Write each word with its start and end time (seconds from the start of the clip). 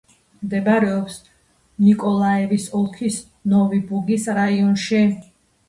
მდებარეობს 0.45 1.17
ნიკოლაევის 1.89 2.67
ოლქის 2.81 3.21
ნოვი-ბუგის 3.55 4.29
რაიონში. 4.41 5.07